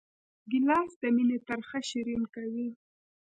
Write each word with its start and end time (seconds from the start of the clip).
ګیلاس 0.51 0.91
د 1.01 1.03
مینې 1.15 1.37
ترخه 1.47 1.79
شیرین 1.89 2.23
کوي. 2.35 2.67